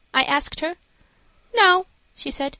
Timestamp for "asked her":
0.23-0.77